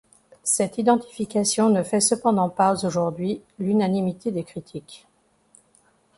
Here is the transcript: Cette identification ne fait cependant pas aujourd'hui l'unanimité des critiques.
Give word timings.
Cette 0.41 0.79
identification 0.79 1.69
ne 1.69 1.83
fait 1.83 1.99
cependant 1.99 2.49
pas 2.49 2.83
aujourd'hui 2.87 3.43
l'unanimité 3.59 4.31
des 4.31 4.43
critiques. 4.43 5.05